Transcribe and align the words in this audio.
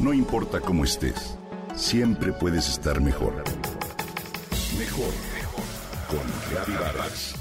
No 0.00 0.14
importa 0.14 0.60
cómo 0.60 0.84
estés, 0.84 1.36
siempre 1.74 2.32
puedes 2.32 2.70
estar 2.70 3.02
mejor. 3.02 3.44
Mejor, 4.78 5.12
mejor. 5.34 5.64
Con 6.08 6.20
Reavivadas. 6.50 7.34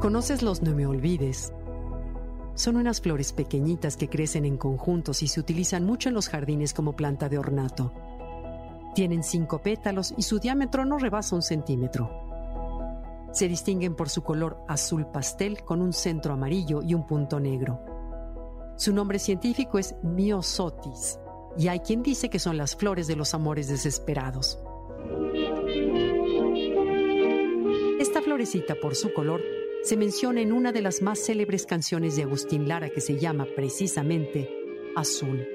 ¿Conoces 0.00 0.42
los 0.42 0.60
no 0.60 0.74
me 0.74 0.86
olvides? 0.86 1.54
Son 2.54 2.76
unas 2.76 3.00
flores 3.00 3.32
pequeñitas 3.32 3.96
que 3.96 4.10
crecen 4.10 4.44
en 4.44 4.58
conjuntos 4.58 5.22
y 5.22 5.28
se 5.28 5.40
utilizan 5.40 5.86
mucho 5.86 6.10
en 6.10 6.14
los 6.14 6.28
jardines 6.28 6.74
como 6.74 6.96
planta 6.96 7.30
de 7.30 7.38
ornato. 7.38 7.94
Tienen 8.98 9.22
cinco 9.22 9.62
pétalos 9.62 10.12
y 10.16 10.22
su 10.22 10.40
diámetro 10.40 10.84
no 10.84 10.98
rebasa 10.98 11.36
un 11.36 11.42
centímetro. 11.42 12.10
Se 13.30 13.46
distinguen 13.46 13.94
por 13.94 14.08
su 14.08 14.24
color 14.24 14.58
azul 14.66 15.06
pastel 15.06 15.62
con 15.62 15.80
un 15.80 15.92
centro 15.92 16.32
amarillo 16.32 16.82
y 16.82 16.94
un 16.94 17.06
punto 17.06 17.38
negro. 17.38 17.80
Su 18.76 18.92
nombre 18.92 19.20
científico 19.20 19.78
es 19.78 19.94
Myosotis 20.02 21.20
y 21.56 21.68
hay 21.68 21.78
quien 21.78 22.02
dice 22.02 22.28
que 22.28 22.40
son 22.40 22.56
las 22.56 22.74
flores 22.74 23.06
de 23.06 23.14
los 23.14 23.34
amores 23.34 23.68
desesperados. 23.68 24.58
Esta 28.00 28.20
florecita 28.20 28.74
por 28.82 28.96
su 28.96 29.12
color 29.12 29.40
se 29.84 29.96
menciona 29.96 30.40
en 30.40 30.52
una 30.52 30.72
de 30.72 30.82
las 30.82 31.02
más 31.02 31.20
célebres 31.24 31.66
canciones 31.66 32.16
de 32.16 32.24
Agustín 32.24 32.66
Lara 32.66 32.90
que 32.90 33.00
se 33.00 33.16
llama 33.16 33.46
precisamente 33.54 34.50
Azul. 34.96 35.46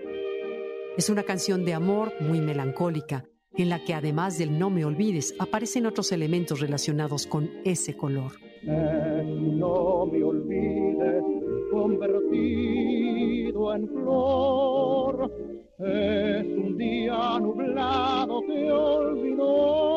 Es 0.96 1.10
una 1.10 1.24
canción 1.24 1.66
de 1.66 1.74
amor 1.74 2.14
muy 2.22 2.40
melancólica, 2.40 3.26
en 3.58 3.70
la 3.70 3.84
que 3.84 3.94
además 3.94 4.38
del 4.38 4.58
no 4.58 4.70
me 4.70 4.86
olvides 4.86 5.36
aparecen 5.40 5.86
otros 5.86 6.12
elementos 6.12 6.60
relacionados 6.60 7.28
con 7.28 7.50
ese 7.64 7.96
color. 7.96 8.32
no 8.64 10.06
me 10.12 10.24
olvides, 10.24 11.24
convertido 11.72 13.76
en 13.76 13.88
flor, 13.88 15.32
es 15.80 16.46
un 16.46 16.78
día 16.78 17.40
nublado 17.40 18.42
que 18.48 18.72
olvidó 18.72 19.94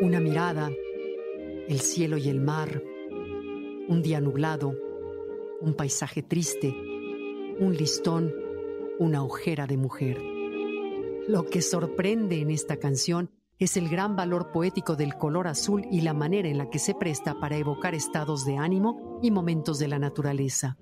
Una 0.00 0.20
mirada, 0.20 0.70
el 1.68 1.80
cielo 1.80 2.16
y 2.16 2.28
el 2.28 2.40
mar, 2.40 2.82
un 3.88 4.00
día 4.00 4.20
nublado, 4.20 4.74
un 5.60 5.74
paisaje 5.74 6.22
triste, 6.22 6.72
un 7.60 7.76
listón, 7.76 8.32
una 8.98 9.22
ojera 9.22 9.66
de 9.66 9.76
mujer. 9.76 10.18
Lo 11.26 11.46
que 11.46 11.60
sorprende 11.60 12.40
en 12.40 12.50
esta 12.50 12.76
canción 12.76 13.30
es 13.58 13.76
el 13.76 13.88
gran 13.88 14.14
valor 14.14 14.52
poético 14.52 14.94
del 14.94 15.16
color 15.16 15.48
azul 15.48 15.84
y 15.90 16.02
la 16.02 16.14
manera 16.14 16.48
en 16.48 16.58
la 16.58 16.70
que 16.70 16.78
se 16.78 16.94
presta 16.94 17.40
para 17.40 17.56
evocar 17.56 17.94
estados 17.94 18.44
de 18.44 18.56
ánimo 18.56 19.18
y 19.22 19.30
momentos 19.30 19.78
de 19.78 19.88
la 19.88 19.98
naturaleza. 19.98 20.76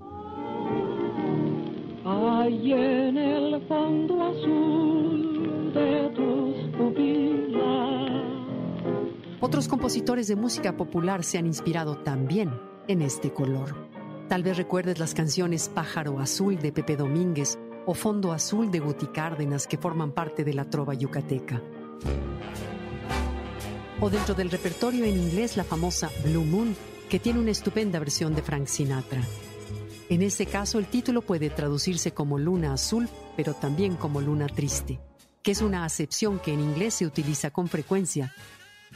Hay 2.04 2.72
en 2.72 3.16
el 3.16 3.66
fondo 3.66 4.22
azul 4.22 5.72
de 5.72 6.10
tus 6.14 6.76
pupilas. 6.76 8.10
Otros 9.40 9.68
compositores 9.68 10.28
de 10.28 10.36
música 10.36 10.76
popular 10.76 11.24
se 11.24 11.38
han 11.38 11.46
inspirado 11.46 11.96
también 11.98 12.50
en 12.88 13.02
este 13.02 13.32
color. 13.32 13.95
Tal 14.28 14.42
vez 14.42 14.56
recuerdes 14.56 14.98
las 14.98 15.14
canciones 15.14 15.68
Pájaro 15.68 16.18
Azul 16.18 16.58
de 16.58 16.72
Pepe 16.72 16.96
Domínguez 16.96 17.58
o 17.86 17.94
Fondo 17.94 18.32
Azul 18.32 18.72
de 18.72 18.80
Guti 18.80 19.06
Cárdenas 19.06 19.68
que 19.68 19.78
forman 19.78 20.10
parte 20.10 20.42
de 20.42 20.52
la 20.52 20.68
trova 20.68 20.94
yucateca. 20.94 21.62
O 24.00 24.10
dentro 24.10 24.34
del 24.34 24.50
repertorio 24.50 25.04
en 25.04 25.16
inglés 25.16 25.56
la 25.56 25.62
famosa 25.62 26.10
Blue 26.24 26.44
Moon, 26.44 26.74
que 27.08 27.20
tiene 27.20 27.38
una 27.38 27.52
estupenda 27.52 28.00
versión 28.00 28.34
de 28.34 28.42
Frank 28.42 28.66
Sinatra. 28.66 29.22
En 30.08 30.22
ese 30.22 30.46
caso 30.46 30.80
el 30.80 30.86
título 30.86 31.22
puede 31.22 31.48
traducirse 31.48 32.10
como 32.10 32.36
Luna 32.36 32.72
Azul, 32.72 33.08
pero 33.36 33.54
también 33.54 33.94
como 33.94 34.20
Luna 34.20 34.48
Triste, 34.48 34.98
que 35.42 35.52
es 35.52 35.62
una 35.62 35.84
acepción 35.84 36.40
que 36.40 36.52
en 36.52 36.60
inglés 36.60 36.94
se 36.94 37.06
utiliza 37.06 37.52
con 37.52 37.68
frecuencia 37.68 38.34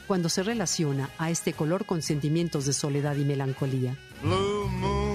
cuando 0.07 0.27
se 0.27 0.43
relaciona 0.43 1.09
a 1.17 1.29
este 1.29 1.53
color 1.53 1.85
con 1.85 2.01
sentimientos 2.01 2.65
de 2.65 2.73
soledad 2.73 3.15
y 3.15 3.23
melancolía. 3.23 3.97
Blue 4.21 4.67
moon, 4.67 5.10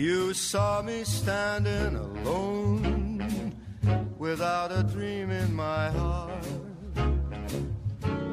you 0.00 0.32
saw 0.32 0.82
me 0.82 1.04
standing 1.04 1.94
alone 1.94 3.52
without 4.18 4.72
a 4.72 4.82
dream 4.82 5.30
in 5.30 5.54
my 5.54 5.90
heart, 5.90 6.46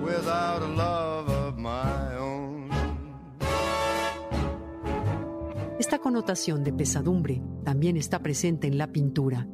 without 0.01 0.61
a 0.61 0.67
love 0.67 1.29
of 1.29 1.57
my 1.57 2.15
own. 2.17 2.69
Esta 5.77 5.99
connotación 5.99 6.63
de 6.63 6.71
pesadumbre 6.71 7.41
también 7.63 7.97
está 7.97 8.19
presente 8.19 8.67
en 8.67 8.77
la 8.77 8.87
pintura. 8.91 9.47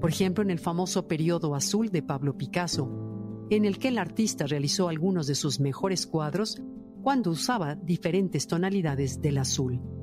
Por 0.00 0.10
ejemplo, 0.10 0.44
en 0.44 0.50
el 0.50 0.60
famoso 0.60 1.08
periodo 1.08 1.56
azul 1.56 1.90
de 1.90 2.02
Pablo 2.02 2.38
Picasso, 2.38 3.46
en 3.50 3.64
el 3.64 3.78
que 3.78 3.88
el 3.88 3.98
artista 3.98 4.46
realizó 4.46 4.88
algunos 4.88 5.26
de 5.26 5.34
sus 5.34 5.58
mejores 5.58 6.06
cuadros 6.06 6.62
cuando 7.02 7.30
usaba 7.30 7.74
diferentes 7.74 8.46
tonalidades 8.46 9.20
del 9.20 9.38
azul. 9.38 9.97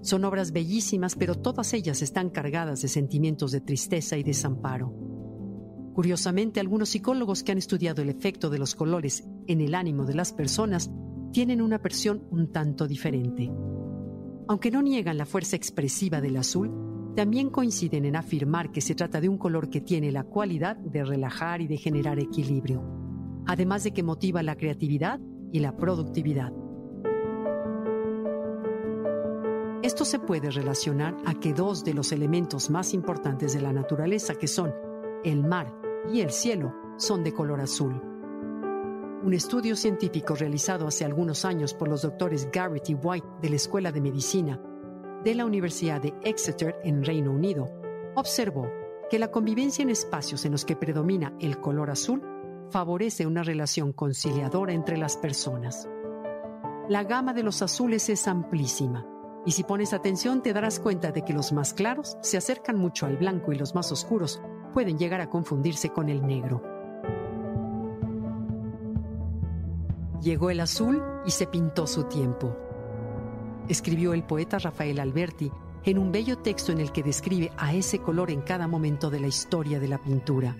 Son 0.00 0.24
obras 0.24 0.52
bellísimas, 0.52 1.16
pero 1.16 1.34
todas 1.34 1.74
ellas 1.74 2.02
están 2.02 2.30
cargadas 2.30 2.82
de 2.82 2.88
sentimientos 2.88 3.50
de 3.50 3.60
tristeza 3.60 4.16
y 4.16 4.22
desamparo. 4.22 4.94
Curiosamente, 5.94 6.60
algunos 6.60 6.90
psicólogos 6.90 7.42
que 7.42 7.52
han 7.52 7.58
estudiado 7.58 8.02
el 8.02 8.08
efecto 8.08 8.50
de 8.50 8.58
los 8.58 8.76
colores 8.76 9.24
en 9.48 9.60
el 9.60 9.74
ánimo 9.74 10.04
de 10.04 10.14
las 10.14 10.32
personas 10.32 10.90
tienen 11.32 11.60
una 11.60 11.78
versión 11.78 12.22
un 12.30 12.52
tanto 12.52 12.86
diferente. 12.86 13.50
Aunque 14.46 14.70
no 14.70 14.80
niegan 14.80 15.18
la 15.18 15.26
fuerza 15.26 15.56
expresiva 15.56 16.20
del 16.20 16.36
azul, 16.36 17.12
también 17.16 17.50
coinciden 17.50 18.04
en 18.04 18.14
afirmar 18.14 18.70
que 18.70 18.80
se 18.80 18.94
trata 18.94 19.20
de 19.20 19.28
un 19.28 19.38
color 19.38 19.70
que 19.70 19.80
tiene 19.80 20.12
la 20.12 20.22
cualidad 20.22 20.76
de 20.76 21.04
relajar 21.04 21.60
y 21.60 21.66
de 21.66 21.76
generar 21.76 22.20
equilibrio, 22.20 22.82
además 23.46 23.82
de 23.82 23.90
que 23.90 24.04
motiva 24.04 24.42
la 24.44 24.56
creatividad 24.56 25.18
y 25.52 25.58
la 25.58 25.76
productividad. 25.76 26.52
Esto 29.80 30.04
se 30.04 30.18
puede 30.18 30.50
relacionar 30.50 31.16
a 31.24 31.34
que 31.34 31.54
dos 31.54 31.84
de 31.84 31.94
los 31.94 32.10
elementos 32.10 32.68
más 32.68 32.94
importantes 32.94 33.52
de 33.52 33.60
la 33.60 33.72
naturaleza, 33.72 34.34
que 34.34 34.48
son 34.48 34.74
el 35.22 35.44
mar 35.44 35.72
y 36.12 36.20
el 36.20 36.32
cielo, 36.32 36.74
son 36.96 37.22
de 37.22 37.32
color 37.32 37.60
azul. 37.60 37.94
Un 39.22 39.32
estudio 39.34 39.76
científico 39.76 40.34
realizado 40.34 40.88
hace 40.88 41.04
algunos 41.04 41.44
años 41.44 41.74
por 41.74 41.86
los 41.86 42.02
doctores 42.02 42.50
Garrett 42.50 42.90
y 42.90 42.94
White 42.94 43.26
de 43.40 43.50
la 43.50 43.56
Escuela 43.56 43.92
de 43.92 44.00
Medicina 44.00 44.60
de 45.22 45.34
la 45.36 45.44
Universidad 45.44 46.00
de 46.00 46.12
Exeter 46.22 46.76
en 46.82 47.04
Reino 47.04 47.30
Unido 47.30 47.68
observó 48.16 48.68
que 49.10 49.18
la 49.18 49.30
convivencia 49.30 49.82
en 49.82 49.90
espacios 49.90 50.44
en 50.44 50.52
los 50.52 50.64
que 50.64 50.76
predomina 50.76 51.34
el 51.40 51.60
color 51.60 51.90
azul 51.90 52.22
favorece 52.70 53.26
una 53.26 53.44
relación 53.44 53.92
conciliadora 53.92 54.72
entre 54.72 54.96
las 54.96 55.16
personas. 55.16 55.88
La 56.88 57.04
gama 57.04 57.32
de 57.32 57.42
los 57.42 57.62
azules 57.62 58.08
es 58.08 58.26
amplísima 58.26 59.06
y 59.46 59.52
si 59.52 59.64
pones 59.64 59.92
atención 59.92 60.42
te 60.42 60.52
darás 60.52 60.80
cuenta 60.80 61.12
de 61.12 61.22
que 61.24 61.32
los 61.32 61.52
más 61.52 61.74
claros 61.74 62.16
se 62.22 62.36
acercan 62.36 62.76
mucho 62.76 63.06
al 63.06 63.16
blanco 63.16 63.52
y 63.52 63.58
los 63.58 63.74
más 63.74 63.90
oscuros 63.92 64.40
pueden 64.74 64.98
llegar 64.98 65.20
a 65.20 65.30
confundirse 65.30 65.90
con 65.90 66.08
el 66.08 66.26
negro. 66.26 66.62
Llegó 70.22 70.50
el 70.50 70.60
azul 70.60 71.02
y 71.24 71.30
se 71.30 71.46
pintó 71.46 71.86
su 71.86 72.04
tiempo 72.04 72.56
escribió 73.68 74.14
el 74.14 74.24
poeta 74.24 74.58
Rafael 74.58 74.98
Alberti 74.98 75.52
en 75.84 75.98
un 75.98 76.10
bello 76.10 76.38
texto 76.38 76.72
en 76.72 76.80
el 76.80 76.90
que 76.90 77.02
describe 77.02 77.52
a 77.56 77.74
ese 77.74 78.00
color 78.00 78.30
en 78.30 78.40
cada 78.40 78.66
momento 78.66 79.10
de 79.10 79.20
la 79.20 79.28
historia 79.28 79.78
de 79.78 79.88
la 79.88 79.98
pintura. 79.98 80.56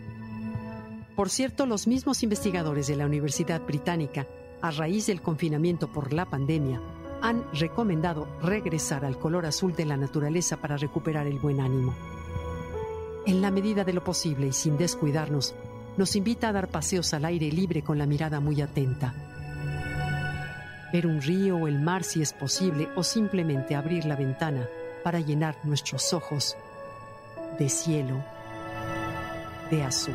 Por 1.16 1.30
cierto, 1.30 1.66
los 1.66 1.86
mismos 1.86 2.22
investigadores 2.22 2.86
de 2.86 2.96
la 2.96 3.06
Universidad 3.06 3.60
Británica, 3.60 4.26
a 4.62 4.70
raíz 4.70 5.06
del 5.06 5.20
confinamiento 5.20 5.90
por 5.90 6.12
la 6.12 6.26
pandemia, 6.26 6.80
han 7.22 7.44
recomendado 7.52 8.28
regresar 8.42 9.04
al 9.04 9.18
color 9.18 9.46
azul 9.46 9.74
de 9.74 9.86
la 9.86 9.96
naturaleza 9.96 10.56
para 10.58 10.76
recuperar 10.76 11.26
el 11.26 11.38
buen 11.38 11.60
ánimo. 11.60 11.94
En 13.26 13.42
la 13.42 13.50
medida 13.50 13.84
de 13.84 13.92
lo 13.92 14.04
posible 14.04 14.46
y 14.46 14.52
sin 14.52 14.76
descuidarnos, 14.76 15.54
nos 15.96 16.16
invita 16.16 16.48
a 16.48 16.52
dar 16.52 16.68
paseos 16.68 17.12
al 17.14 17.24
aire 17.24 17.50
libre 17.50 17.82
con 17.82 17.98
la 17.98 18.06
mirada 18.06 18.40
muy 18.40 18.60
atenta 18.60 19.14
ver 20.92 21.06
un 21.06 21.20
río 21.20 21.56
o 21.56 21.68
el 21.68 21.78
mar 21.78 22.04
si 22.04 22.22
es 22.22 22.32
posible 22.32 22.88
o 22.96 23.02
simplemente 23.02 23.74
abrir 23.74 24.04
la 24.04 24.16
ventana 24.16 24.68
para 25.04 25.20
llenar 25.20 25.56
nuestros 25.64 26.12
ojos 26.12 26.56
de 27.58 27.68
cielo, 27.68 28.24
de 29.70 29.82
azul. 29.82 30.14